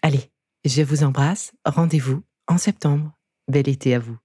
Allez, 0.02 0.31
je 0.66 0.81
vous 0.81 1.04
embrasse, 1.04 1.54
rendez-vous 1.65 2.23
en 2.48 2.57
septembre. 2.57 3.12
Bel 3.48 3.70
été 3.70 3.93
à 3.93 3.99
vous. 3.99 4.17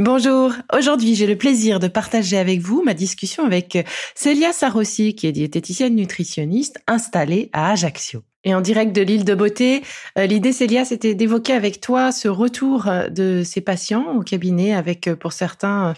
Bonjour, 0.00 0.52
aujourd'hui 0.76 1.14
j'ai 1.14 1.28
le 1.28 1.38
plaisir 1.38 1.78
de 1.78 1.86
partager 1.86 2.36
avec 2.36 2.58
vous 2.58 2.82
ma 2.82 2.94
discussion 2.94 3.44
avec 3.44 3.86
Célia 4.16 4.52
Sarossi, 4.52 5.14
qui 5.14 5.28
est 5.28 5.32
diététicienne 5.32 5.94
nutritionniste 5.94 6.80
installée 6.88 7.48
à 7.52 7.70
Ajaccio. 7.70 8.24
Et 8.44 8.54
en 8.54 8.60
direct 8.60 8.94
de 8.94 9.02
l'île 9.02 9.24
de 9.24 9.34
Beauté, 9.34 9.82
euh, 10.18 10.26
l'idée 10.26 10.52
Célia 10.52 10.84
c'était 10.84 11.14
d'évoquer 11.14 11.54
avec 11.54 11.80
toi 11.80 12.12
ce 12.12 12.28
retour 12.28 12.88
de 13.10 13.42
ces 13.44 13.60
patients 13.60 14.16
au 14.16 14.20
cabinet 14.20 14.74
avec 14.74 15.12
pour 15.14 15.32
certains 15.32 15.94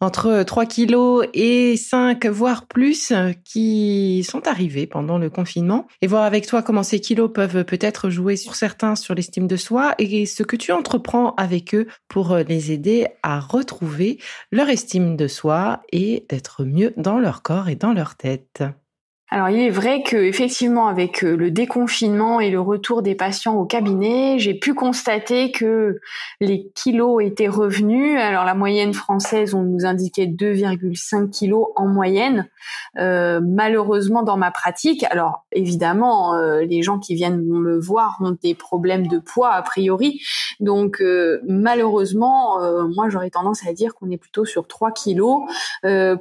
entre 0.00 0.42
3 0.42 0.66
kilos 0.66 1.26
et 1.32 1.76
5, 1.76 2.26
voire 2.26 2.66
plus, 2.66 3.12
qui 3.44 4.24
sont 4.24 4.46
arrivés 4.46 4.86
pendant 4.86 5.18
le 5.18 5.30
confinement 5.30 5.86
et 6.02 6.06
voir 6.06 6.24
avec 6.24 6.46
toi 6.46 6.62
comment 6.62 6.82
ces 6.82 7.00
kilos 7.00 7.30
peuvent 7.32 7.64
peut-être 7.64 8.10
jouer 8.10 8.36
sur 8.36 8.56
certains 8.56 8.94
sur 8.94 9.14
l'estime 9.14 9.46
de 9.46 9.56
soi 9.56 9.94
et 9.98 10.26
ce 10.26 10.42
que 10.42 10.56
tu 10.56 10.72
entreprends 10.72 11.34
avec 11.36 11.74
eux 11.74 11.86
pour 12.08 12.36
les 12.36 12.72
aider 12.72 13.06
à 13.22 13.40
retrouver 13.40 14.18
leur 14.52 14.68
estime 14.68 15.16
de 15.16 15.28
soi 15.28 15.82
et 15.92 16.26
d'être 16.28 16.64
mieux 16.64 16.92
dans 16.96 17.18
leur 17.18 17.42
corps 17.42 17.68
et 17.68 17.76
dans 17.76 17.92
leur 17.92 18.16
tête. 18.16 18.62
Alors 19.28 19.48
il 19.48 19.58
est 19.58 19.70
vrai 19.70 20.04
que 20.04 20.16
effectivement 20.16 20.86
avec 20.86 21.24
euh, 21.24 21.36
le 21.36 21.50
déconfinement 21.50 22.38
et 22.38 22.48
le 22.48 22.60
retour 22.60 23.02
des 23.02 23.16
patients 23.16 23.56
au 23.56 23.64
cabinet, 23.64 24.38
j'ai 24.38 24.54
pu 24.54 24.72
constater 24.72 25.50
que 25.50 25.98
les 26.40 26.70
kilos 26.76 27.24
étaient 27.24 27.48
revenus. 27.48 28.20
Alors 28.20 28.44
la 28.44 28.54
moyenne 28.54 28.94
française, 28.94 29.52
on 29.52 29.62
nous 29.62 29.84
indiquait 29.84 30.26
2,5 30.26 31.30
kilos 31.30 31.66
en 31.74 31.88
moyenne. 31.88 32.48
Euh, 32.98 33.40
malheureusement 33.42 34.22
dans 34.22 34.36
ma 34.36 34.52
pratique, 34.52 35.02
alors 35.10 35.44
évidemment 35.56 36.34
euh, 36.34 36.60
les 36.62 36.82
gens 36.82 36.98
qui 36.98 37.14
viennent 37.14 37.42
me 37.42 37.78
voir 37.78 38.18
ont 38.20 38.36
des 38.42 38.54
problèmes 38.54 39.08
de 39.08 39.18
poids 39.18 39.50
a 39.50 39.62
priori, 39.62 40.20
donc 40.60 41.02
malheureusement 41.46 42.58
moi 42.88 43.08
j'aurais 43.08 43.30
tendance 43.30 43.66
à 43.66 43.72
dire 43.72 43.94
qu'on 43.94 44.10
est 44.10 44.16
plutôt 44.16 44.44
sur 44.44 44.66
3 44.66 44.92
kilos 44.92 45.42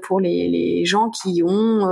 pour 0.02 0.20
les, 0.20 0.50
les, 0.50 0.86
gens 0.86 1.10
qui 1.10 1.42
ont 1.44 1.88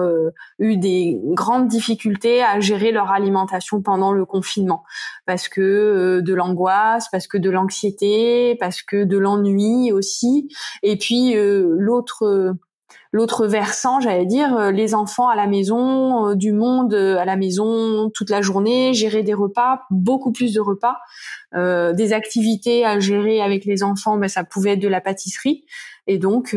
eu 0.59 0.77
des 0.77 1.19
grandes 1.23 1.67
difficultés 1.67 2.43
à 2.43 2.59
gérer 2.59 2.91
leur 2.91 3.11
alimentation 3.11 3.81
pendant 3.81 4.11
le 4.11 4.25
confinement. 4.25 4.83
Parce 5.25 5.47
que 5.47 5.61
euh, 5.61 6.21
de 6.21 6.33
l'angoisse, 6.33 7.07
parce 7.11 7.27
que 7.27 7.37
de 7.37 7.49
l'anxiété, 7.49 8.55
parce 8.59 8.81
que 8.81 9.03
de 9.03 9.17
l'ennui 9.17 9.91
aussi. 9.91 10.49
Et 10.81 10.97
puis 10.97 11.35
euh, 11.35 11.75
l'autre 11.77 12.55
l'autre 13.11 13.47
versant, 13.47 13.99
j'allais 13.99 14.25
dire, 14.25 14.55
euh, 14.55 14.71
les 14.71 14.95
enfants 14.95 15.29
à 15.29 15.35
la 15.35 15.47
maison, 15.47 16.35
du 16.35 16.51
monde 16.51 16.93
à 16.93 17.25
la 17.25 17.35
maison 17.35 18.09
toute 18.13 18.29
la 18.29 18.41
journée, 18.41 18.93
gérer 18.93 19.23
des 19.23 19.33
repas, 19.33 19.81
beaucoup 19.89 20.31
plus 20.31 20.53
de 20.53 20.61
repas, 20.61 20.97
des 21.53 22.13
activités 22.13 22.83
à 22.83 22.99
gérer 22.99 23.39
avec 23.39 23.65
les 23.65 23.83
enfants, 23.83 24.17
ben, 24.17 24.27
ça 24.27 24.43
pouvait 24.43 24.71
être 24.71 24.79
de 24.79 24.87
la 24.87 25.01
pâtisserie. 25.01 25.65
Et 26.07 26.17
donc, 26.17 26.55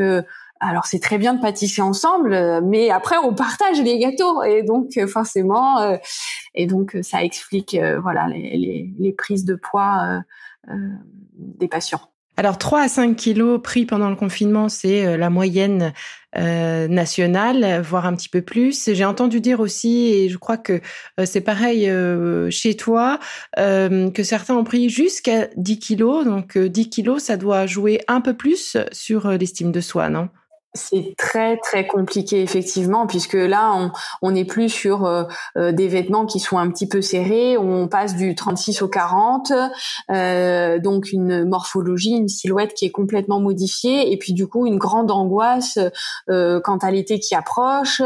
alors 0.60 0.86
c'est 0.86 1.00
très 1.00 1.18
bien 1.18 1.34
de 1.34 1.40
pâtisser 1.40 1.82
ensemble, 1.82 2.32
euh, 2.32 2.60
mais 2.62 2.90
après 2.90 3.16
on 3.18 3.34
partage 3.34 3.80
les 3.80 3.98
gâteaux 3.98 4.42
et 4.42 4.62
donc 4.62 4.96
euh, 4.96 5.06
forcément 5.06 5.80
euh, 5.80 5.96
et 6.54 6.66
donc 6.66 6.96
ça 7.02 7.22
explique 7.22 7.76
voilà 8.02 8.28
les, 8.28 8.92
les, 8.98 9.12
prises 9.12 9.44
de 9.44 9.54
poids 9.54 10.22
des 11.36 11.68
patients. 11.68 12.00
Alors 12.38 12.58
3 12.58 12.82
à 12.82 12.88
5 12.88 13.16
kilos 13.16 13.60
pris 13.62 13.86
pendant 13.86 14.10
le 14.10 14.16
confinement, 14.16 14.68
c'est 14.68 15.16
la 15.16 15.30
moyenne 15.30 15.94
nationale, 16.34 17.80
voire 17.80 18.04
un 18.04 18.14
petit 18.14 18.28
peu 18.28 18.42
plus. 18.42 18.90
J'ai 18.92 19.06
entendu 19.06 19.40
dire 19.40 19.58
aussi, 19.60 20.08
et 20.12 20.28
je 20.28 20.36
crois 20.36 20.58
que 20.58 20.82
c'est 21.24 21.40
pareil 21.40 21.90
chez 22.50 22.76
toi, 22.76 23.18
que 23.56 24.22
certains 24.22 24.54
ont 24.54 24.64
pris 24.64 24.90
jusqu'à 24.90 25.48
10 25.56 25.78
kilos. 25.78 26.26
Donc 26.26 26.58
10 26.58 26.90
kilos, 26.90 27.22
ça 27.22 27.38
doit 27.38 27.66
jouer 27.66 28.02
un 28.06 28.20
peu 28.20 28.34
plus 28.34 28.76
sur 28.92 29.28
l'estime 29.30 29.72
de 29.72 29.80
soi, 29.80 30.10
non? 30.10 30.28
C'est 30.76 31.14
très 31.16 31.56
très 31.58 31.86
compliqué 31.86 32.42
effectivement 32.42 33.06
puisque 33.06 33.34
là 33.34 33.72
on 33.74 33.90
on 34.22 34.32
n'est 34.32 34.44
plus 34.44 34.68
sur 34.68 35.04
euh, 35.04 35.24
euh, 35.56 35.72
des 35.72 35.88
vêtements 35.88 36.26
qui 36.26 36.40
sont 36.40 36.58
un 36.58 36.70
petit 36.70 36.88
peu 36.88 37.02
serrés, 37.02 37.56
on 37.58 37.88
passe 37.88 38.16
du 38.16 38.34
36 38.34 38.82
au 38.82 38.88
40, 38.88 39.52
euh, 40.10 40.78
donc 40.78 41.12
une 41.12 41.44
morphologie, 41.44 42.10
une 42.10 42.28
silhouette 42.28 42.74
qui 42.74 42.86
est 42.86 42.90
complètement 42.90 43.40
modifiée. 43.40 44.12
Et 44.12 44.16
puis 44.16 44.32
du 44.32 44.46
coup 44.46 44.66
une 44.66 44.78
grande 44.78 45.10
angoisse 45.10 45.78
euh, 46.28 46.60
quant 46.60 46.78
à 46.78 46.90
l'été 46.90 47.18
qui 47.18 47.34
approche, 47.34 48.02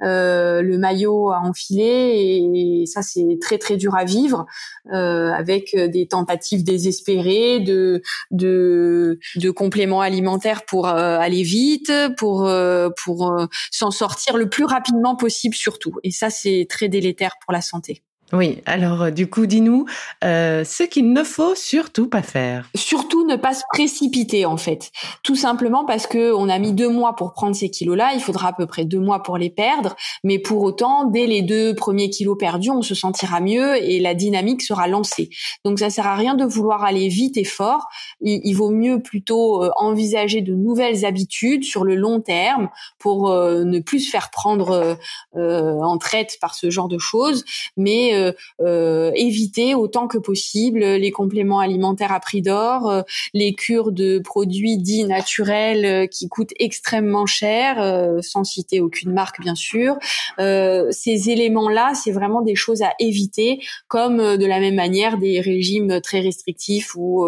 le 0.00 0.76
maillot 0.76 1.30
à 1.30 1.40
enfiler. 1.40 2.40
Et 2.54 2.86
ça 2.86 3.02
c'est 3.02 3.38
très 3.40 3.58
très 3.58 3.76
dur 3.76 3.94
à 3.94 4.04
vivre 4.04 4.46
avec 4.90 5.74
des 5.74 6.06
tentatives 6.06 6.64
désespérées 6.64 7.60
de 7.60 8.02
de 8.30 9.18
de 9.36 9.50
compléments 9.50 10.00
alimentaires 10.00 10.64
pour 10.64 10.86
aller 10.86 11.42
vite 11.42 11.92
pour 12.14 12.46
euh, 12.46 12.88
euh, 13.08 13.46
s'en 13.70 13.90
sortir 13.90 14.36
le 14.36 14.48
plus 14.48 14.64
rapidement 14.64 15.16
possible 15.16 15.54
surtout. 15.54 15.94
Et 16.02 16.10
ça, 16.10 16.30
c'est 16.30 16.66
très 16.68 16.88
délétère 16.88 17.34
pour 17.44 17.52
la 17.52 17.60
santé. 17.60 18.02
Oui, 18.34 18.62
alors 18.66 19.02
euh, 19.02 19.10
du 19.10 19.30
coup, 19.30 19.46
dis-nous 19.46 19.86
euh, 20.24 20.64
ce 20.64 20.82
qu'il 20.82 21.12
ne 21.12 21.22
faut 21.22 21.54
surtout 21.54 22.08
pas 22.08 22.22
faire. 22.22 22.68
Surtout 22.74 23.24
ne 23.24 23.36
pas 23.36 23.54
se 23.54 23.62
précipiter 23.72 24.44
en 24.44 24.56
fait. 24.56 24.90
Tout 25.22 25.36
simplement 25.36 25.84
parce 25.84 26.08
que 26.08 26.32
on 26.32 26.48
a 26.48 26.58
mis 26.58 26.72
deux 26.72 26.88
mois 26.88 27.14
pour 27.14 27.32
prendre 27.32 27.54
ces 27.54 27.70
kilos-là, 27.70 28.12
il 28.14 28.20
faudra 28.20 28.48
à 28.48 28.52
peu 28.52 28.66
près 28.66 28.84
deux 28.84 28.98
mois 28.98 29.22
pour 29.22 29.38
les 29.38 29.50
perdre. 29.50 29.94
Mais 30.24 30.40
pour 30.40 30.62
autant, 30.62 31.04
dès 31.04 31.26
les 31.26 31.42
deux 31.42 31.76
premiers 31.76 32.10
kilos 32.10 32.36
perdus, 32.36 32.70
on 32.70 32.82
se 32.82 32.96
sentira 32.96 33.40
mieux 33.40 33.76
et 33.76 34.00
la 34.00 34.14
dynamique 34.14 34.62
sera 34.62 34.88
lancée. 34.88 35.30
Donc 35.64 35.78
ça 35.78 35.88
sert 35.88 36.06
à 36.08 36.16
rien 36.16 36.34
de 36.34 36.44
vouloir 36.44 36.82
aller 36.82 37.06
vite 37.06 37.36
et 37.36 37.44
fort. 37.44 37.86
Il, 38.20 38.54
vaut 38.54 38.70
mieux 38.70 39.00
plutôt 39.00 39.62
euh, 39.62 39.70
envisager 39.76 40.40
de 40.40 40.54
nouvelles 40.54 41.04
habitudes 41.04 41.62
sur 41.62 41.84
le 41.84 41.94
long 41.94 42.20
terme 42.20 42.68
pour 42.98 43.30
ne 43.30 43.78
plus 43.80 44.00
se 44.00 44.10
faire 44.10 44.30
prendre 44.30 44.96
en 45.34 45.98
traite 45.98 46.38
par 46.40 46.54
ce 46.54 46.70
genre 46.70 46.88
de 46.88 46.98
choses, 46.98 47.44
mais 47.76 48.23
euh, 48.24 48.32
euh, 48.60 49.12
éviter 49.14 49.74
autant 49.74 50.06
que 50.06 50.18
possible 50.18 50.80
les 50.80 51.10
compléments 51.10 51.60
alimentaires 51.60 52.12
à 52.12 52.20
prix 52.20 52.42
d'or, 52.42 52.90
euh, 52.90 53.02
les 53.32 53.54
cures 53.54 53.92
de 53.92 54.18
produits 54.18 54.78
dits 54.78 55.04
naturels 55.04 56.08
qui 56.08 56.28
coûtent 56.28 56.54
extrêmement 56.58 57.26
cher, 57.26 57.76
sans 58.22 58.44
citer 58.44 58.80
aucune 58.80 59.12
marque 59.12 59.40
bien 59.40 59.54
sûr. 59.54 59.96
ces 60.38 61.30
éléments-là, 61.30 61.92
c'est 61.94 62.12
vraiment 62.12 62.42
des 62.42 62.54
choses 62.54 62.82
à 62.82 62.92
éviter, 62.98 63.60
comme 63.88 64.36
de 64.36 64.46
la 64.46 64.60
même 64.60 64.74
manière 64.74 65.18
des 65.18 65.40
régimes 65.40 66.00
très 66.00 66.20
restrictifs 66.20 66.94
où 66.96 67.26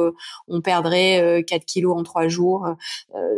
on 0.49 0.61
perdrait 0.61 1.45
4 1.47 1.65
kilos 1.65 1.97
en 1.97 2.03
3 2.03 2.29
jours. 2.29 2.67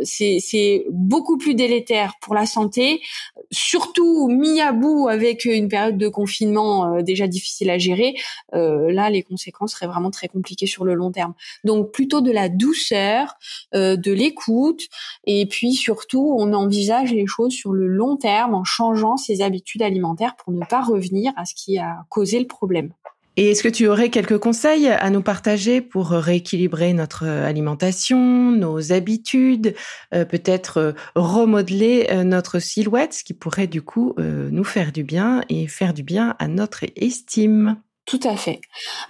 c'est 0.03 0.85
beaucoup 0.89 1.37
plus 1.37 1.55
délétère 1.55 2.13
pour 2.21 2.33
la 2.33 2.45
santé, 2.45 3.01
surtout 3.51 4.27
mis 4.27 4.61
à 4.61 4.71
bout 4.71 5.07
avec 5.07 5.45
une 5.45 5.67
période 5.67 5.97
de 5.97 6.07
confinement 6.07 7.01
déjà 7.01 7.27
difficile 7.27 7.39
difficile 7.39 7.69
à 7.69 7.77
gérer, 7.77 8.15
euh, 8.53 8.91
là 8.91 9.09
les 9.09 9.23
conséquences 9.23 9.71
seraient 9.73 9.87
vraiment 9.87 10.11
très 10.11 10.27
compliquées 10.27 10.67
sur 10.67 10.85
le 10.85 10.93
long 10.93 11.11
terme. 11.11 11.33
Donc 11.63 11.91
plutôt 11.91 12.21
de 12.21 12.31
la 12.31 12.49
douceur, 12.49 13.35
euh, 13.73 13.95
de 13.95 14.11
l'écoute, 14.11 14.83
et 15.25 15.45
puis 15.45 15.73
surtout 15.73 16.35
on 16.37 16.53
envisage 16.53 17.11
les 17.13 17.27
choses 17.27 17.53
sur 17.53 17.71
le 17.71 17.87
long 17.87 18.17
terme 18.17 18.53
en 18.53 18.63
changeant 18.63 19.17
ses 19.17 19.41
habitudes 19.41 19.81
alimentaires 19.81 20.35
pour 20.35 20.53
ne 20.53 20.65
pas 20.65 20.81
revenir 20.81 21.31
à 21.37 21.45
ce 21.45 21.53
qui 21.55 21.77
a 21.77 22.05
causé 22.09 22.39
le 22.39 22.47
problème. 22.47 22.91
Et 23.41 23.51
est-ce 23.51 23.63
que 23.63 23.69
tu 23.69 23.87
aurais 23.87 24.09
quelques 24.09 24.37
conseils 24.37 24.89
à 24.89 25.09
nous 25.09 25.21
partager 25.21 25.79
pour 25.79 26.09
rééquilibrer 26.09 26.91
notre 26.91 27.25
alimentation, 27.25 28.51
nos 28.51 28.91
habitudes, 28.91 29.75
euh, 30.13 30.25
peut-être 30.25 30.77
euh, 30.77 30.91
remodeler 31.15 32.07
euh, 32.11 32.25
notre 32.25 32.59
silhouette, 32.59 33.13
ce 33.13 33.23
qui 33.23 33.33
pourrait 33.33 33.67
du 33.67 33.81
coup 33.81 34.13
nous 34.17 34.65
faire 34.65 34.91
du 34.91 35.05
bien 35.05 35.41
et 35.47 35.67
faire 35.67 35.93
du 35.93 36.03
bien 36.03 36.35
à 36.37 36.49
notre 36.49 36.83
estime? 36.97 37.77
Tout 38.09 38.19
à 38.23 38.35
fait. 38.35 38.59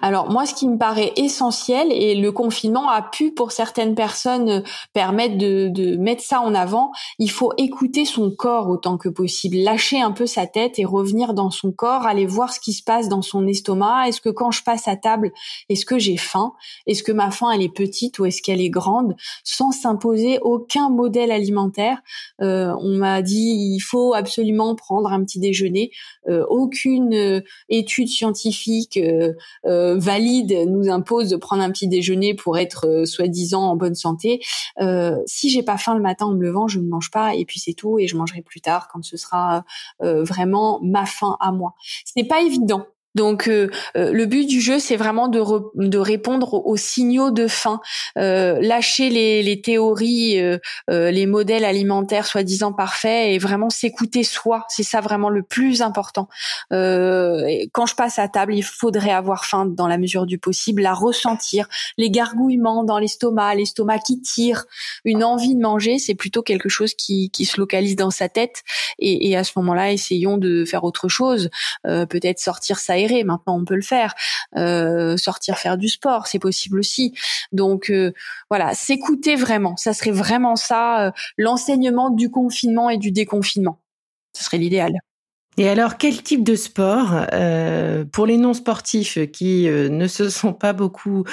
Alors 0.01 0.29
moi, 0.29 0.45
ce 0.45 0.53
qui 0.53 0.67
me 0.67 0.77
paraît 0.77 1.13
essentiel 1.15 1.89
et 1.89 2.15
le 2.15 2.33
confinement 2.33 2.89
a 2.89 3.01
pu 3.01 3.31
pour 3.31 3.53
certaines 3.53 3.95
personnes 3.95 4.61
permettre 4.91 5.37
de, 5.37 5.69
de, 5.69 5.95
mettre 5.95 6.21
ça 6.21 6.41
en 6.41 6.53
avant, 6.53 6.91
il 7.17 7.31
faut 7.31 7.53
écouter 7.57 8.03
son 8.03 8.29
corps 8.29 8.67
autant 8.67 8.97
que 8.97 9.07
possible, 9.07 9.55
lâcher 9.55 10.01
un 10.01 10.11
peu 10.11 10.25
sa 10.25 10.47
tête 10.47 10.79
et 10.79 10.83
revenir 10.83 11.33
dans 11.33 11.49
son 11.49 11.71
corps, 11.71 12.05
aller 12.05 12.25
voir 12.25 12.51
ce 12.51 12.59
qui 12.59 12.73
se 12.73 12.83
passe 12.83 13.07
dans 13.07 13.21
son 13.21 13.47
estomac. 13.47 14.09
Est-ce 14.09 14.19
que 14.19 14.27
quand 14.27 14.51
je 14.51 14.63
passe 14.63 14.89
à 14.89 14.97
table, 14.97 15.31
est-ce 15.69 15.85
que 15.85 15.97
j'ai 15.97 16.17
faim? 16.17 16.51
Est-ce 16.85 17.01
que 17.01 17.13
ma 17.13 17.31
faim 17.31 17.51
elle 17.51 17.61
est 17.61 17.73
petite 17.73 18.19
ou 18.19 18.25
est-ce 18.25 18.41
qu'elle 18.41 18.59
est 18.59 18.69
grande? 18.69 19.15
Sans 19.45 19.71
s'imposer 19.71 20.39
aucun 20.41 20.89
modèle 20.89 21.31
alimentaire. 21.31 21.99
Euh, 22.41 22.75
on 22.81 22.97
m'a 22.97 23.21
dit 23.21 23.75
il 23.75 23.79
faut 23.79 24.13
absolument 24.13 24.75
prendre 24.75 25.13
un 25.13 25.23
petit 25.23 25.39
déjeuner. 25.39 25.91
Euh, 26.27 26.45
aucune 26.49 27.13
euh, 27.13 27.41
étude 27.69 28.09
scientifique 28.09 28.88
euh, 28.97 29.33
euh, 29.65 29.97
valide 29.97 30.51
nous 30.67 30.89
impose 30.89 31.29
de 31.29 31.35
prendre 31.35 31.61
un 31.61 31.71
petit 31.71 31.87
déjeuner 31.87 32.33
pour 32.33 32.57
être 32.57 32.87
euh, 32.87 33.05
soi-disant 33.05 33.63
en 33.63 33.75
bonne 33.75 33.95
santé. 33.95 34.41
si 35.25 35.49
j'ai 35.49 35.63
pas 35.63 35.77
faim 35.77 35.95
le 35.95 36.01
matin 36.01 36.27
en 36.27 36.33
me 36.33 36.41
levant, 36.41 36.67
je 36.67 36.79
ne 36.79 36.87
mange 36.87 37.11
pas 37.11 37.35
et 37.35 37.45
puis 37.45 37.59
c'est 37.59 37.73
tout 37.73 37.99
et 37.99 38.07
je 38.07 38.17
mangerai 38.17 38.41
plus 38.41 38.61
tard 38.61 38.87
quand 38.91 39.03
ce 39.03 39.17
sera 39.17 39.63
vraiment 39.99 40.79
ma 40.81 41.05
faim 41.05 41.37
à 41.39 41.51
moi. 41.51 41.73
Ce 42.05 42.13
n'est 42.15 42.27
pas 42.27 42.41
évident 42.41 42.85
donc 43.15 43.47
euh, 43.47 43.69
euh, 43.97 44.11
le 44.11 44.25
but 44.25 44.45
du 44.45 44.61
jeu, 44.61 44.79
c'est 44.79 44.95
vraiment 44.95 45.27
de, 45.27 45.41
de 45.75 45.97
répondre 45.97 46.53
aux, 46.53 46.77
signaux 46.77 47.31
de 47.31 47.47
faim, 47.47 47.81
euh, 48.17 48.59
lâcher 48.61 49.09
les, 49.09 49.41
les 49.41 49.61
théories, 49.61 50.39
les 50.87 51.25
modèles 51.25 51.65
alimentaires 51.65 52.25
soi-disant 52.25 52.73
parfaits 52.73 53.31
et 53.33 53.37
vraiment 53.37 53.69
s'écouter 53.69 54.23
soi. 54.23 54.65
C'est 54.69 54.83
ça 54.83 55.01
vraiment 55.01 55.29
le 55.29 55.43
plus 55.43 55.81
important. 55.81 56.27
quand 56.69 57.85
je 57.85 57.95
passe 57.95 58.19
à 58.19 58.27
table, 58.27 58.53
il 58.53 58.63
faudrait 58.63 59.11
avoir 59.11 59.45
faim 59.45 59.65
dans 59.65 59.87
la 59.87 59.97
mesure 59.97 60.25
du 60.25 60.37
possible, 60.37 60.81
la 60.81 60.93
ressentir, 60.93 61.67
les 61.97 62.11
gargouillements 62.11 62.83
dans 62.83 62.99
l'estomac, 62.99 63.55
l'estomac 63.55 63.99
qui 63.99 64.21
tire, 64.21 64.65
une 65.03 65.23
envie 65.23 65.55
de 65.55 65.61
manger, 65.61 65.99
c'est 65.99 66.15
plutôt 66.15 66.41
quelque 66.41 66.69
chose 66.69 66.93
qui, 66.93 67.29
qui 67.31 67.45
se 67.45 67.59
localise 67.59 67.95
dans 67.95 68.11
sa 68.11 68.29
tête. 68.29 68.63
Et, 68.99 69.29
et 69.29 69.37
à 69.37 69.43
ce 69.43 69.53
moment-là, 69.57 69.91
essayons 69.91 70.37
de 70.37 70.65
faire 70.65 70.83
autre 70.83 71.07
chose, 71.07 71.49
peut-être 71.83 72.39
sortir 72.39 72.79
ça 72.79 72.98
Maintenant, 73.23 73.57
on 73.59 73.65
peut 73.65 73.75
le 73.75 73.81
faire. 73.81 74.15
Euh, 74.55 75.17
sortir 75.17 75.57
faire 75.57 75.77
du 75.77 75.89
sport, 75.89 76.27
c'est 76.27 76.39
possible 76.39 76.79
aussi. 76.79 77.13
Donc 77.51 77.89
euh, 77.89 78.13
voilà, 78.49 78.73
s'écouter 78.73 79.35
vraiment. 79.35 79.77
Ça 79.77 79.93
serait 79.93 80.11
vraiment 80.11 80.55
ça, 80.55 81.07
euh, 81.07 81.11
l'enseignement 81.37 82.09
du 82.09 82.29
confinement 82.29 82.89
et 82.89 82.97
du 82.97 83.11
déconfinement. 83.11 83.79
Ce 84.35 84.43
serait 84.43 84.57
l'idéal. 84.57 84.93
Et 85.57 85.67
alors, 85.67 85.97
quel 85.97 86.23
type 86.23 86.43
de 86.43 86.55
sport 86.55 87.25
pour 88.13 88.25
les 88.25 88.37
non 88.37 88.53
sportifs 88.53 89.19
qui 89.31 89.65
ne 89.67 90.07
se 90.07 90.29
sont 90.29 90.53
pas 90.53 90.71
beaucoup 90.71 91.25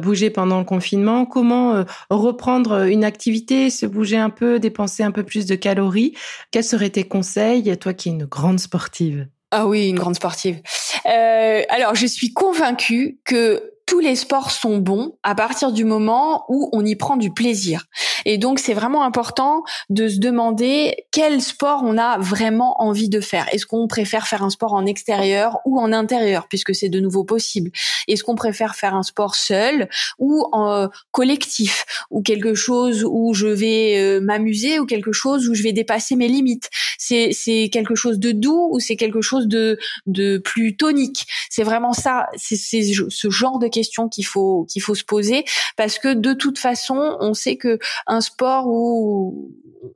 bougés 0.00 0.30
pendant 0.30 0.60
le 0.60 0.64
confinement 0.64 1.26
Comment 1.26 1.84
reprendre 2.08 2.86
une 2.86 3.02
activité, 3.02 3.70
se 3.70 3.86
bouger 3.86 4.18
un 4.18 4.30
peu, 4.30 4.60
dépenser 4.60 5.02
un 5.02 5.10
peu 5.10 5.24
plus 5.24 5.46
de 5.46 5.56
calories? 5.56 6.14
Quels 6.52 6.62
seraient 6.62 6.90
tes 6.90 7.08
conseils, 7.08 7.76
toi 7.78 7.92
qui 7.92 8.10
es 8.10 8.12
une 8.12 8.26
grande 8.26 8.60
sportive? 8.60 9.26
Ah 9.50 9.66
oui, 9.66 9.88
une 9.88 9.98
grande 9.98 10.16
sportive. 10.16 10.62
Euh, 11.06 11.62
alors, 11.68 11.94
je 11.94 12.06
suis 12.06 12.32
convaincue 12.32 13.18
que 13.24 13.72
tous 13.86 14.00
les 14.00 14.16
sports 14.16 14.50
sont 14.50 14.78
bons 14.78 15.16
à 15.22 15.34
partir 15.34 15.72
du 15.72 15.84
moment 15.84 16.44
où 16.48 16.70
on 16.72 16.84
y 16.84 16.96
prend 16.96 17.16
du 17.16 17.30
plaisir. 17.30 17.84
Et 18.24 18.38
donc 18.38 18.58
c'est 18.58 18.74
vraiment 18.74 19.04
important 19.04 19.64
de 19.90 20.08
se 20.08 20.18
demander 20.18 20.94
quel 21.10 21.40
sport 21.40 21.82
on 21.84 21.98
a 21.98 22.18
vraiment 22.18 22.80
envie 22.80 23.08
de 23.08 23.20
faire. 23.20 23.46
Est-ce 23.52 23.66
qu'on 23.66 23.88
préfère 23.88 24.26
faire 24.26 24.42
un 24.42 24.50
sport 24.50 24.72
en 24.72 24.86
extérieur 24.86 25.58
ou 25.64 25.78
en 25.80 25.92
intérieur 25.92 26.48
puisque 26.48 26.74
c'est 26.74 26.88
de 26.88 27.00
nouveau 27.00 27.24
possible? 27.24 27.70
Est-ce 28.08 28.24
qu'on 28.24 28.34
préfère 28.34 28.74
faire 28.74 28.94
un 28.94 29.02
sport 29.02 29.34
seul 29.34 29.88
ou 30.18 30.46
en 30.52 30.88
collectif 31.10 31.84
ou 32.10 32.22
quelque 32.22 32.54
chose 32.54 33.04
où 33.08 33.34
je 33.34 33.46
vais 33.46 33.98
euh, 33.98 34.20
m'amuser 34.20 34.78
ou 34.78 34.86
quelque 34.86 35.12
chose 35.12 35.48
où 35.48 35.54
je 35.54 35.62
vais 35.62 35.72
dépasser 35.72 36.16
mes 36.16 36.28
limites? 36.28 36.70
C'est 36.98 37.30
c'est 37.32 37.68
quelque 37.72 37.94
chose 37.94 38.18
de 38.18 38.32
doux 38.32 38.68
ou 38.72 38.80
c'est 38.80 38.96
quelque 38.96 39.20
chose 39.20 39.46
de 39.48 39.78
de 40.06 40.38
plus 40.38 40.76
tonique? 40.76 41.26
C'est 41.50 41.64
vraiment 41.64 41.92
ça, 41.92 42.26
c'est 42.36 42.56
ce 42.56 43.30
genre 43.30 43.58
de 43.58 43.68
questions 43.68 44.08
qu'il 44.08 44.26
faut 44.26 44.66
qu'il 44.70 44.82
faut 44.82 44.94
se 44.94 45.04
poser 45.04 45.44
parce 45.76 45.98
que 45.98 46.14
de 46.14 46.32
toute 46.32 46.58
façon, 46.58 47.16
on 47.20 47.34
sait 47.34 47.56
que 47.56 47.78
un 48.12 48.20
sport 48.20 48.66
où 48.66 49.50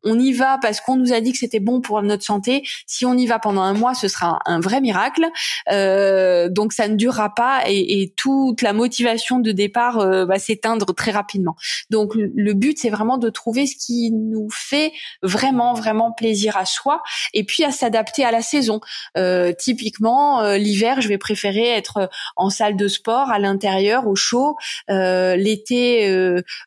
on 0.04 0.18
y 0.18 0.32
va 0.32 0.58
parce 0.60 0.80
qu'on 0.80 0.96
nous 0.96 1.12
a 1.12 1.20
dit 1.20 1.32
que 1.32 1.38
c'était 1.38 1.60
bon 1.60 1.80
pour 1.80 2.00
notre 2.02 2.24
santé. 2.24 2.62
Si 2.86 3.04
on 3.04 3.14
y 3.14 3.26
va 3.26 3.38
pendant 3.38 3.62
un 3.62 3.74
mois, 3.74 3.94
ce 3.94 4.08
sera 4.08 4.40
un 4.46 4.60
vrai 4.60 4.80
miracle. 4.80 5.26
Euh, 5.70 6.48
donc 6.48 6.72
ça 6.72 6.88
ne 6.88 6.96
durera 6.96 7.34
pas 7.34 7.62
et, 7.66 8.12
toute 8.16 8.62
la 8.62 8.72
motivation 8.72 9.38
de 9.38 9.52
départ 9.52 9.98
euh, 9.98 10.24
va 10.24 10.38
s'éteindre 10.38 10.94
très 10.94 11.10
rapidement. 11.10 11.56
Donc 11.90 12.12
le 12.14 12.52
but, 12.52 12.78
c'est 12.78 12.90
vraiment 12.90 13.18
de 13.18 13.30
trouver 13.30 13.66
ce 13.66 13.74
qui 13.76 14.10
nous 14.12 14.48
fait 14.50 14.92
vraiment 15.22 15.74
vraiment 15.74 16.12
plaisir 16.12 16.56
à 16.56 16.64
soi 16.64 17.02
et 17.34 17.44
puis 17.44 17.64
à 17.64 17.72
s'adapter 17.72 18.24
à 18.24 18.30
la 18.30 18.42
saison. 18.42 18.80
Euh, 19.16 19.52
typiquement, 19.56 20.42
l'hiver, 20.54 21.00
je 21.00 21.08
vais 21.08 21.18
préférer 21.18 21.68
être 21.68 22.08
en 22.36 22.50
salle 22.50 22.76
de 22.76 22.88
sport 22.88 23.30
à 23.30 23.38
l'intérieur 23.38 24.06
au 24.06 24.14
chaud. 24.14 24.56
L'été, 24.88 26.08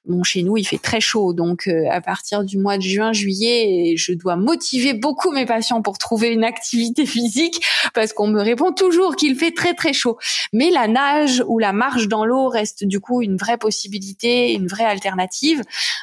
bon 0.05 0.23
chez 0.23 0.43
nous, 0.43 0.57
il 0.57 0.65
fait 0.65 0.77
très 0.77 0.99
chaud, 1.01 1.33
donc 1.39 1.69
à 1.89 2.01
partir 2.01 2.43
du 2.43 2.57
mois 2.57 2.77
de 2.77 2.83
juin 2.83 3.13
juillet, 3.13 3.91
et 3.91 3.97
je 3.97 4.11
dois 4.11 4.35
motiver 4.35 4.93
beaucoup 4.93 5.31
mes 5.31 5.45
patients 5.45 5.81
pour 5.81 5.97
trouver 5.97 6.29
une 6.29 6.43
activité 6.43 7.05
physique 7.05 7.65
parce 7.93 8.11
qu'on 8.11 8.27
me 8.27 8.41
répond 8.41 8.73
toujours 8.73 9.15
qu'il 9.15 9.35
fait 9.35 9.51
très 9.51 9.73
très 9.73 9.93
chaud. 9.93 10.17
Mais 10.51 10.69
la 10.69 10.87
nage 10.87 11.43
ou 11.47 11.59
la 11.59 11.71
marche 11.71 12.07
dans 12.07 12.25
l'eau 12.25 12.49
reste 12.49 12.83
du 12.83 12.99
coup 12.99 13.21
une 13.21 13.37
vraie 13.37 13.57
possibilité, 13.57 14.53
une 14.53 14.67
vraie 14.67 14.83
alternative. 14.85 15.61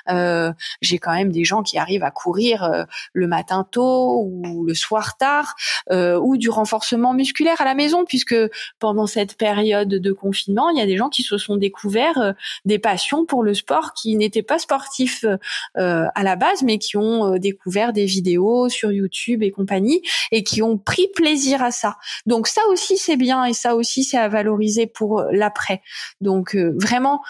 Euh, 0.08 0.52
j'ai 0.80 0.98
quand 0.98 1.12
même 1.12 1.32
des 1.32 1.44
gens 1.44 1.62
qui 1.62 1.76
arrivent 1.76 2.04
à 2.04 2.10
courir 2.10 2.64
euh, 2.64 2.84
le 3.12 3.26
matin 3.26 3.66
tôt 3.70 4.22
ou 4.22 4.64
le 4.64 4.74
soir 4.74 5.16
tard 5.18 5.54
euh, 5.90 6.18
ou 6.18 6.36
du 6.36 6.48
renforcement 6.48 7.12
musculaire 7.12 7.60
à 7.60 7.64
la 7.64 7.74
maison 7.74 8.04
puisque 8.04 8.36
pendant 8.78 9.06
cette 9.06 9.36
période 9.36 9.88
de 9.88 10.12
confinement, 10.12 10.70
il 10.70 10.78
y 10.78 10.82
a 10.82 10.86
des 10.86 10.96
gens 10.96 11.10
qui 11.10 11.22
se 11.22 11.36
sont 11.36 11.56
découverts 11.56 12.34
des 12.64 12.78
passions 12.78 13.26
pour 13.26 13.42
le 13.42 13.54
sport 13.54 13.92
qui 13.92 14.16
n'étaient 14.16 14.42
pas 14.42 14.58
sportifs 14.58 15.25
à 15.74 16.22
la 16.22 16.36
base 16.36 16.62
mais 16.62 16.78
qui 16.78 16.96
ont 16.96 17.34
euh, 17.34 17.38
découvert 17.38 17.92
des 17.92 18.04
vidéos 18.04 18.68
sur 18.68 18.92
YouTube 18.92 19.42
et 19.42 19.50
compagnie 19.50 20.02
et 20.32 20.42
qui 20.42 20.62
ont 20.62 20.78
pris 20.78 21.08
plaisir 21.14 21.62
à 21.62 21.70
ça. 21.70 21.96
Donc 22.26 22.48
ça 22.48 22.62
aussi 22.70 22.96
c'est 22.96 23.16
bien 23.16 23.44
et 23.44 23.52
ça 23.52 23.76
aussi 23.76 24.04
c'est 24.04 24.18
à 24.18 24.28
valoriser 24.28 24.86
pour 24.86 25.20
euh, 25.20 25.28
l'après. 25.32 25.82
Donc 26.20 26.54
euh, 26.54 26.74
vraiment, 26.80 27.22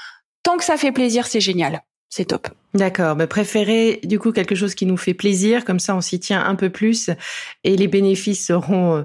tant 0.42 0.56
que 0.56 0.64
ça 0.64 0.76
fait 0.76 0.92
plaisir, 0.92 1.26
c'est 1.26 1.40
génial. 1.40 1.82
C'est 2.08 2.26
top. 2.26 2.48
D'accord. 2.76 3.16
Mais 3.16 3.26
préférez 3.26 4.00
du 4.04 4.18
coup 4.18 4.32
quelque 4.32 4.54
chose 4.54 4.74
qui 4.74 4.86
nous 4.86 4.96
fait 4.96 5.14
plaisir, 5.14 5.64
comme 5.64 5.78
ça 5.78 5.96
on 5.96 6.00
s'y 6.00 6.20
tient 6.20 6.44
un 6.44 6.54
peu 6.54 6.70
plus 6.70 7.10
et 7.64 7.76
les 7.76 7.88
bénéfices 7.88 8.46
seront 8.46 9.04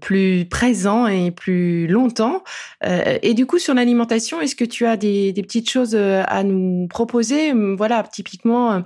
plus 0.00 0.44
présents 0.46 1.06
et 1.06 1.30
plus 1.30 1.86
longtemps. 1.86 2.42
et 2.82 3.34
du 3.34 3.46
coup 3.46 3.58
sur 3.58 3.74
l'alimentation, 3.74 4.40
est-ce 4.40 4.56
que 4.56 4.64
tu 4.64 4.86
as 4.86 4.96
des, 4.96 5.32
des 5.32 5.42
petites 5.42 5.70
choses 5.70 5.94
à 5.94 6.42
nous 6.42 6.88
proposer? 6.88 7.52
Voilà, 7.76 8.02
typiquement 8.02 8.82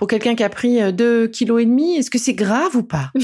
pour 0.00 0.08
quelqu'un 0.08 0.34
qui 0.34 0.42
a 0.42 0.48
pris 0.48 0.80
euh, 0.80 0.92
deux 0.92 1.28
kilos 1.28 1.60
et 1.60 1.66
demi 1.66 1.96
Est-ce 1.96 2.10
que 2.10 2.18
c'est 2.18 2.32
grave 2.32 2.74
ou 2.74 2.82
pas? 2.82 3.10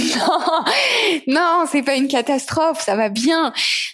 Non, 1.26 1.40
non, 1.40 1.64
c'est 1.71 1.83
pas 1.83 1.97
une 1.97 2.09
catastrophe, 2.09 2.83
ça 2.83 2.97
va 2.97 3.09
bien. 3.09 3.52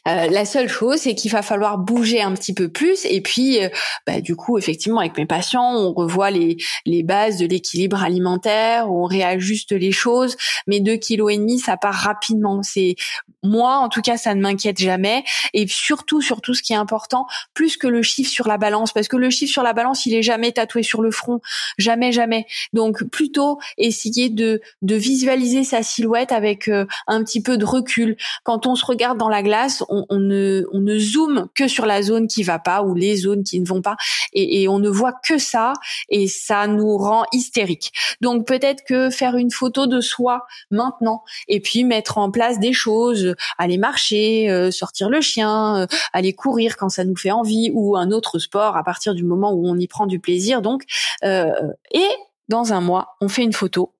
Euh, 0.08 0.26
la 0.26 0.44
seule 0.44 0.68
chose, 0.68 0.98
c'est 0.98 1.14
qu'il 1.14 1.30
va 1.30 1.42
falloir 1.42 1.78
bouger 1.78 2.20
un 2.20 2.32
petit 2.32 2.52
peu 2.54 2.68
plus. 2.68 3.04
Et 3.04 3.20
puis, 3.20 3.62
euh, 3.62 3.68
bah, 4.06 4.20
du 4.20 4.34
coup, 4.34 4.58
effectivement, 4.58 4.98
avec 4.98 5.16
mes 5.16 5.26
patients, 5.26 5.76
on 5.76 5.92
revoit 5.92 6.30
les, 6.30 6.56
les 6.84 7.02
bases 7.04 7.38
de 7.38 7.46
l'équilibre 7.46 8.02
alimentaire, 8.02 8.90
on 8.90 9.04
réajuste 9.04 9.72
les 9.72 9.92
choses. 9.92 10.36
Mais 10.66 10.80
deux 10.80 10.96
kilos 10.96 11.32
et 11.32 11.36
demi, 11.36 11.60
ça 11.60 11.76
part 11.76 11.94
rapidement. 11.94 12.62
C'est 12.62 12.96
moi, 13.42 13.76
en 13.76 13.88
tout 13.88 14.02
cas, 14.02 14.16
ça 14.16 14.34
ne 14.34 14.40
m'inquiète 14.40 14.78
jamais. 14.78 15.24
Et 15.52 15.66
surtout, 15.68 16.20
surtout, 16.20 16.54
ce 16.54 16.62
qui 16.62 16.72
est 16.72 16.76
important, 16.76 17.26
plus 17.54 17.76
que 17.76 17.86
le 17.86 18.02
chiffre 18.02 18.30
sur 18.30 18.48
la 18.48 18.58
balance, 18.58 18.92
parce 18.92 19.08
que 19.08 19.16
le 19.16 19.30
chiffre 19.30 19.52
sur 19.52 19.62
la 19.62 19.72
balance, 19.72 20.06
il 20.06 20.14
est 20.14 20.22
jamais 20.22 20.52
tatoué 20.52 20.82
sur 20.82 21.02
le 21.02 21.10
front, 21.10 21.40
jamais, 21.78 22.12
jamais. 22.12 22.46
Donc 22.72 23.04
plutôt 23.04 23.58
essayer 23.78 24.28
de, 24.30 24.60
de 24.82 24.94
visualiser 24.94 25.64
sa 25.64 25.82
silhouette 25.82 26.32
avec 26.32 26.68
euh, 26.68 26.86
un 27.06 27.22
petit 27.24 27.42
peu 27.42 27.56
de 27.56 27.64
recul. 27.64 28.16
Quand 28.44 28.66
on 28.66 28.74
se 28.74 28.84
regarde 28.84 29.18
dans 29.18 29.28
la 29.28 29.42
glace, 29.42 29.82
on, 29.88 30.06
ne, 30.10 30.64
on 30.72 30.80
ne 30.80 30.98
zoome 30.98 31.48
que 31.54 31.68
sur 31.68 31.86
la 31.86 32.02
zone 32.02 32.28
qui 32.28 32.42
va 32.42 32.58
pas 32.58 32.82
ou 32.82 32.94
les 32.94 33.16
zones 33.16 33.42
qui 33.42 33.60
ne 33.60 33.66
vont 33.66 33.82
pas 33.82 33.96
et, 34.32 34.62
et 34.62 34.68
on 34.68 34.78
ne 34.78 34.88
voit 34.88 35.12
que 35.12 35.38
ça 35.38 35.72
et 36.08 36.28
ça 36.28 36.66
nous 36.66 36.96
rend 36.96 37.24
hystérique. 37.32 37.92
Donc 38.20 38.46
peut-être 38.46 38.84
que 38.84 39.10
faire 39.10 39.36
une 39.36 39.50
photo 39.50 39.86
de 39.86 40.00
soi 40.00 40.46
maintenant 40.70 41.22
et 41.48 41.60
puis 41.60 41.84
mettre 41.84 42.18
en 42.18 42.30
place 42.30 42.58
des 42.58 42.72
choses, 42.72 43.31
aller 43.58 43.78
marcher, 43.78 44.50
euh, 44.50 44.70
sortir 44.70 45.08
le 45.08 45.20
chien, 45.20 45.76
euh, 45.76 45.86
aller 46.12 46.32
courir 46.32 46.76
quand 46.76 46.88
ça 46.88 47.04
nous 47.04 47.16
fait 47.16 47.30
envie 47.30 47.70
ou 47.74 47.96
un 47.96 48.10
autre 48.10 48.38
sport 48.38 48.76
à 48.76 48.84
partir 48.84 49.14
du 49.14 49.24
moment 49.24 49.52
où 49.52 49.66
on 49.66 49.78
y 49.78 49.86
prend 49.86 50.06
du 50.06 50.20
plaisir. 50.20 50.62
Donc 50.62 50.84
et 51.22 52.08
dans 52.48 52.72
un 52.72 52.80
mois, 52.80 53.16
on 53.20 53.28
fait 53.28 53.42
une 53.42 53.52
photo 53.52 53.94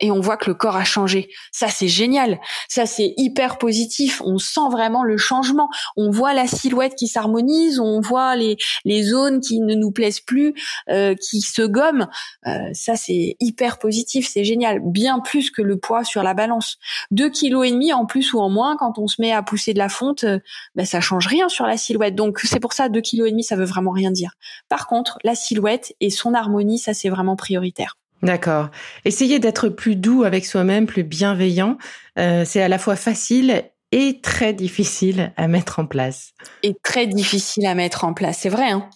et 0.00 0.10
on 0.10 0.20
voit 0.20 0.36
que 0.36 0.50
le 0.50 0.54
corps 0.54 0.76
a 0.76 0.84
changé. 0.84 1.28
Ça, 1.52 1.68
c'est 1.68 1.88
génial. 1.88 2.40
Ça, 2.68 2.86
c'est 2.86 3.14
hyper 3.16 3.58
positif. 3.58 4.22
On 4.24 4.38
sent 4.38 4.68
vraiment 4.70 5.02
le 5.02 5.16
changement. 5.16 5.68
On 5.96 6.10
voit 6.10 6.34
la 6.34 6.46
silhouette 6.46 6.94
qui 6.94 7.08
s'harmonise. 7.08 7.80
On 7.80 8.00
voit 8.00 8.36
les, 8.36 8.56
les 8.84 9.02
zones 9.02 9.40
qui 9.40 9.60
ne 9.60 9.74
nous 9.74 9.90
plaisent 9.90 10.20
plus, 10.20 10.54
euh, 10.88 11.14
qui 11.14 11.40
se 11.40 11.62
gomment. 11.62 12.08
Euh, 12.46 12.70
ça, 12.72 12.96
c'est 12.96 13.36
hyper 13.40 13.78
positif. 13.78 14.28
C'est 14.28 14.44
génial. 14.44 14.80
Bien 14.84 15.20
plus 15.20 15.50
que 15.50 15.62
le 15.62 15.78
poids 15.78 16.04
sur 16.04 16.22
la 16.22 16.34
balance. 16.34 16.78
Deux 17.10 17.30
kilos 17.30 17.66
et 17.66 17.70
demi 17.72 17.92
en 17.92 18.06
plus 18.06 18.32
ou 18.32 18.40
en 18.40 18.48
moins 18.48 18.76
quand 18.76 18.98
on 18.98 19.08
se 19.08 19.20
met 19.20 19.32
à 19.32 19.42
pousser 19.42 19.72
de 19.72 19.78
la 19.78 19.88
fonte, 19.88 20.24
euh, 20.24 20.38
ben, 20.74 20.86
ça 20.86 21.00
change 21.00 21.26
rien 21.26 21.48
sur 21.48 21.66
la 21.66 21.76
silhouette. 21.76 22.14
Donc, 22.14 22.40
c'est 22.40 22.60
pour 22.60 22.72
ça, 22.72 22.88
deux 22.88 23.00
kilos 23.00 23.28
et 23.28 23.30
demi, 23.30 23.42
ça 23.42 23.56
veut 23.56 23.64
vraiment 23.64 23.90
rien 23.90 24.10
dire. 24.10 24.32
Par 24.68 24.86
contre, 24.86 25.18
la 25.24 25.34
silhouette 25.34 25.94
et 26.00 26.10
son 26.10 26.34
harmonie, 26.34 26.78
ça, 26.78 26.94
c'est 26.94 27.08
vraiment 27.08 27.36
prioritaire. 27.36 27.96
D'accord. 28.22 28.70
Essayer 29.04 29.38
d'être 29.38 29.68
plus 29.68 29.96
doux 29.96 30.24
avec 30.24 30.44
soi-même, 30.44 30.86
plus 30.86 31.04
bienveillant, 31.04 31.78
euh, 32.18 32.44
c'est 32.44 32.62
à 32.62 32.68
la 32.68 32.78
fois 32.78 32.96
facile 32.96 33.64
et 33.92 34.20
très 34.20 34.52
difficile 34.52 35.32
à 35.36 35.48
mettre 35.48 35.78
en 35.78 35.86
place. 35.86 36.32
Et 36.62 36.74
très 36.82 37.06
difficile 37.06 37.66
à 37.66 37.74
mettre 37.74 38.04
en 38.04 38.12
place, 38.14 38.38
c'est 38.40 38.48
vrai. 38.48 38.70
Hein 38.70 38.88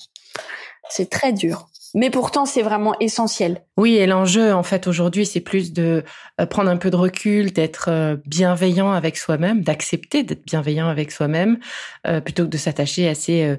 c'est 0.93 1.09
très 1.09 1.33
dur. 1.33 1.69
Mais 1.95 2.09
pourtant, 2.09 2.47
c'est 2.47 2.63
vraiment 2.63 2.95
essentiel. 3.01 3.65
Oui, 3.77 3.95
et 3.97 4.07
l'enjeu, 4.07 4.55
en 4.55 4.63
fait, 4.63 4.87
aujourd'hui, 4.87 5.27
c'est 5.27 5.41
plus 5.41 5.75
de 5.75 6.05
euh, 6.41 6.47
prendre 6.47 6.71
un 6.71 6.79
peu 6.79 6.91
de 6.91 6.97
recul, 6.97 7.53
d'être 7.53 7.89
euh, 7.89 8.17
bienveillant 8.27 8.93
avec 8.93 9.19
soi-même, 9.19 9.63
d'accepter 9.63 10.23
d'être 10.23 10.45
bienveillant 10.45 10.89
avec 10.89 11.13
soi-même, 11.13 11.59
euh, 12.07 12.23
plutôt 12.23 12.45
que 12.45 12.49
de 12.49 12.57
s'attacher 12.57 13.09
à 13.09 13.15
ces 13.15 13.57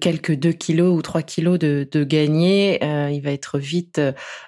quelques 0.00 0.34
deux 0.34 0.52
kilos 0.52 0.94
ou 0.94 1.00
trois 1.00 1.22
kilos 1.22 1.58
de, 1.58 1.88
de 1.90 2.04
gagner. 2.04 2.78
il 2.82 3.20
va 3.22 3.30
être 3.30 3.58
vite 3.58 3.98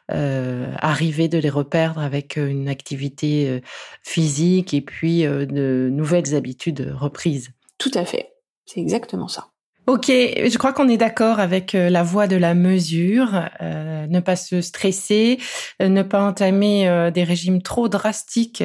arrivé 0.09 1.29
de 1.29 1.39
les 1.39 1.49
reperdre 1.49 2.01
avec 2.01 2.37
une 2.37 2.69
activité 2.69 3.63
physique 4.03 4.75
et 4.75 4.83
puis 4.83 5.23
de 5.23 5.89
nouvelles 5.91 6.35
habitudes 6.35 6.95
reprises. 6.95 7.51
Tout 7.79 7.93
à 7.95 8.05
fait. 8.05 8.35
C'est 8.67 8.81
exactement 8.81 9.29
ça. 9.29 9.52
Ok, 9.89 10.07
je 10.07 10.59
crois 10.59 10.73
qu'on 10.73 10.89
est 10.89 10.97
d'accord 10.97 11.41
avec 11.41 11.75
euh, 11.75 11.91
la 11.91 12.05
voie 12.05 12.29
de 12.29 12.37
la 12.37 12.55
mesure, 12.55 13.49
euh, 13.61 14.07
ne 14.07 14.21
pas 14.21 14.37
se 14.37 14.61
stresser, 14.61 15.41
euh, 15.83 15.89
ne 15.89 16.05
pas 16.05 16.23
entamer 16.23 17.11
des 17.13 17.25
régimes 17.25 17.63
trop 17.63 17.89
drastiques 17.89 18.63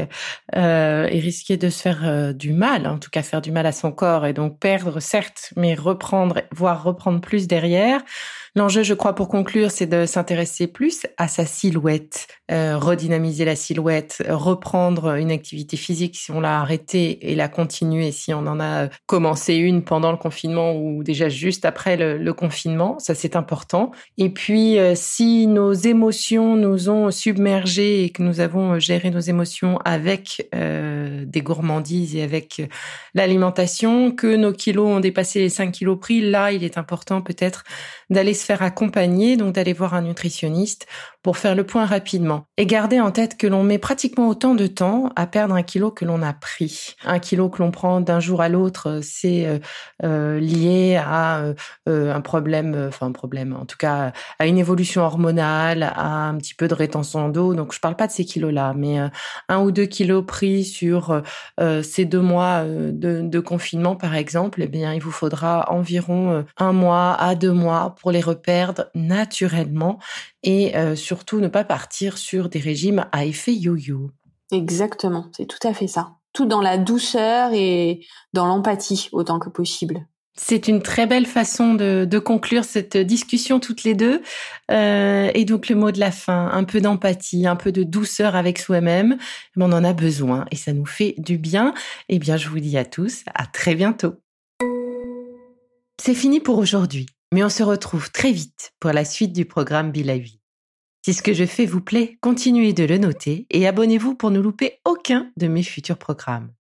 et 0.54 1.20
risquer 1.20 1.58
de 1.58 1.70
se 1.70 1.82
faire 1.82 2.34
du 2.36 2.54
mal, 2.54 2.86
en 2.86 3.00
tout 3.00 3.10
cas 3.10 3.24
faire 3.24 3.42
du 3.42 3.52
mal 3.52 3.66
à 3.66 3.72
son 3.72 3.92
corps 3.92 4.28
et 4.28 4.34
donc 4.34 4.60
perdre 4.60 5.00
certes, 5.00 5.54
mais 5.56 5.74
reprendre, 5.74 6.42
voire 6.52 6.84
reprendre 6.84 7.20
plus 7.20 7.48
derrière. 7.48 8.04
L'enjeu, 8.58 8.82
je 8.82 8.96
crois, 8.96 9.14
pour 9.14 9.28
conclure, 9.28 9.70
c'est 9.70 9.86
de 9.86 10.08
s'intéresser 10.08 10.66
plus 10.66 11.06
à 11.18 11.28
sa 11.28 11.46
silhouette, 11.46 12.28
euh, 12.50 12.76
redynamiser 12.76 13.46
la 13.46 13.56
silhouette, 13.56 14.24
reprendre 14.28 15.14
une 15.14 15.30
activité 15.30 15.78
physique 15.78 16.16
si 16.18 16.32
on 16.32 16.40
l'a 16.40 16.60
arrêtée 16.60 17.30
et 17.30 17.36
la 17.36 17.50
continuer 17.50 18.12
si 18.12 18.34
on 18.34 18.48
en 18.48 18.60
a 18.60 18.88
commencé 19.06 19.54
une 19.54 19.84
pendant 19.84 20.10
le 20.10 20.18
confinement 20.18 20.74
ou 20.74 21.04
déjà 21.08 21.30
juste 21.30 21.66
après 21.66 21.98
le, 21.98 22.34
confinement. 22.34 23.00
Ça, 23.00 23.16
c'est 23.16 23.36
important. 23.36 23.92
Et 24.18 24.30
puis, 24.30 24.78
euh, 24.78 24.94
si 24.96 25.48
nos 25.48 25.74
émotions 25.74 26.56
nous 26.56 26.90
ont 26.90 27.10
submergés 27.10 28.04
et 28.04 28.10
que 28.12 28.22
nous 28.22 28.42
avons 28.42 28.78
géré 28.78 29.10
nos 29.10 29.22
émotions 29.22 29.80
avec 29.86 30.48
euh, 30.54 31.24
des 31.26 31.42
gourmandises 31.42 32.16
et 32.16 32.22
avec 32.22 32.62
l'alimentation, 33.16 34.12
que 34.12 34.36
nos 34.36 34.54
kilos 34.54 34.88
ont 34.88 35.00
dépassé 35.00 35.40
les 35.40 35.50
5 35.50 35.72
kilos 35.72 35.98
pris, 36.00 36.22
là, 36.22 36.52
il 36.52 36.64
est 36.64 36.78
important 36.78 37.22
peut-être 37.22 37.64
d'aller 38.10 38.34
se 38.34 38.46
faire 38.46 38.62
accompagner, 38.62 39.38
donc 39.38 39.56
d'aller 39.56 39.74
voir 39.74 39.94
un 39.94 40.02
nutritionniste 40.02 40.86
pour 41.28 41.38
faire 41.38 41.56
le 41.56 41.66
point 41.66 41.86
rapidement. 41.86 42.46
Et 42.56 42.66
garder 42.66 43.02
en 43.02 43.12
tête 43.12 43.36
que 43.36 43.48
l'on 43.48 43.62
met 43.62 43.80
pratiquement 43.80 44.30
autant 44.30 44.56
de 44.56 44.66
temps 44.66 45.12
à 45.18 45.28
perdre 45.28 45.56
un 45.56 45.62
kilo 45.62 45.92
que 45.92 46.06
l'on 46.06 46.22
a 46.22 46.32
pris. 46.32 46.96
Un 47.04 47.20
kilo 47.20 47.50
que 47.50 47.62
l'on 47.62 47.70
prend 47.70 48.00
d'un 48.00 48.22
jour 48.22 48.42
à 48.42 48.48
l'autre, 48.48 49.02
c'est 49.04 49.46
euh, 49.46 49.60
euh, 50.06 50.40
lié 50.40 50.96
à 50.96 51.54
euh, 51.90 52.14
un 52.14 52.22
problème, 52.22 52.86
enfin 52.88 53.08
un 53.08 53.12
problème, 53.12 53.58
en 53.60 53.66
tout 53.66 53.76
cas 53.78 54.14
à 54.40 54.48
une 54.48 54.58
évolution 54.58 55.02
hormonale, 55.02 55.84
à 55.84 56.30
un 56.30 56.38
petit 56.38 56.54
peu 56.54 56.70
de 56.70 56.74
rétention 56.74 57.28
d'eau. 57.28 57.54
Donc 57.54 57.74
je 57.74 57.82
parle 57.82 57.98
pas 57.98 58.08
de 58.08 58.14
ces 58.14 58.24
kilos-là, 58.24 58.74
mais 58.78 58.98
un 59.50 59.60
ou 59.60 59.72
deux 59.72 59.86
kilos 59.86 60.26
pris 60.26 60.64
sur 60.64 61.22
ces 61.84 62.06
deux 62.06 62.22
mois 62.22 62.64
de, 62.64 63.20
de, 63.22 63.40
confinement, 63.42 63.98
par 63.98 64.16
exemple, 64.16 64.62
eh 64.64 64.68
bien 64.68 64.94
il 64.94 65.02
vous 65.02 65.12
faudra 65.12 65.70
environ 65.74 66.46
un 66.58 66.72
mois 66.72 67.18
à 67.20 67.36
deux 67.36 67.52
mois 67.52 67.96
pour 68.00 68.14
les 68.14 68.22
reperdre 68.22 68.86
naturellement 68.96 70.00
et 70.44 70.76
euh, 70.76 70.96
surtout 70.96 71.40
ne 71.40 71.48
pas 71.48 71.64
partir 71.64 72.18
sur 72.18 72.50
des 72.50 72.60
régimes 72.60 73.06
à 73.12 73.26
effet 73.26 73.54
yo-yo. 73.54 74.12
Exactement, 74.52 75.30
c'est 75.36 75.46
tout 75.46 75.66
à 75.68 75.74
fait 75.74 75.88
ça. 75.88 76.14
Tout 76.34 76.46
dans 76.46 76.62
la 76.62 76.78
douceur 76.78 77.52
et 77.54 78.06
dans 78.34 78.46
l'empathie 78.46 79.10
autant 79.12 79.40
que 79.40 79.50
possible. 79.50 80.06
C'est 80.40 80.68
une 80.68 80.84
très 80.84 81.08
belle 81.08 81.26
façon 81.26 81.74
de, 81.74 82.20
conclure 82.20 82.64
cette 82.64 82.96
discussion 82.96 83.60
toutes 83.60 83.84
les 83.84 83.96
deux. 83.96 84.22
Euh, 84.70 85.32
et 85.34 85.46
donc 85.46 85.68
le 85.68 85.76
mot 85.76 85.92
de 85.92 86.00
la 86.00 86.12
fin, 86.12 86.50
un 86.54 86.64
peu 86.64 86.80
d'empathie, 86.80 87.48
un 87.48 87.56
peu 87.56 87.72
de 87.72 87.82
douceur 87.82 88.36
avec 88.36 88.60
soi-même, 88.60 89.18
on 89.58 89.72
en 89.72 89.84
a 89.84 89.94
besoin 89.94 90.46
et 90.52 90.56
ça 90.56 90.74
nous 90.74 90.86
fait 90.86 91.16
du 91.18 91.40
bien. 91.40 91.74
Eh 92.08 92.20
bien, 92.20 92.38
je 92.38 92.50
vous 92.50 92.60
dis 92.60 92.78
à 92.78 92.86
tous, 92.86 93.24
à 93.34 93.48
très 93.48 93.74
bientôt. 93.74 94.14
C'est 96.00 96.14
fini 96.14 96.40
pour 96.40 96.60
aujourd'hui. 96.60 97.08
Mais 97.34 97.44
on 97.44 97.50
se 97.50 97.64
retrouve 97.64 98.12
très 98.12 98.32
vite 98.32 98.74
pour 98.80 98.92
la 98.92 99.04
suite 99.04 99.34
du 99.34 99.46
programme 99.46 99.92
Be 99.92 99.98
la 99.98 100.18
Vie. 100.18 100.40
Si 101.06 101.14
ce 101.14 101.22
que 101.22 101.34
je 101.34 101.46
fais 101.46 101.66
vous 101.66 101.82
plaît, 101.82 102.18
continuez 102.22 102.74
de 102.74 102.84
le 102.84 102.98
noter 102.98 103.48
et 103.50 103.68
abonnez-vous 103.68 104.16
pour 104.16 104.32
ne 104.32 104.40
louper 104.40 104.80
aucun 104.86 105.32
de 105.38 105.48
mes 105.48 105.64
futurs 105.64 105.98
programmes. 105.98 106.54